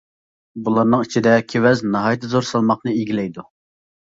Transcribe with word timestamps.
بۇلارنىڭ 0.69 1.03
ئىچىدە 1.05 1.35
كېۋەز 1.51 1.83
ناھايىتى 1.97 2.33
زور 2.33 2.51
سالماقنى 2.53 2.99
ئىگىلەيدۇ. 3.03 3.47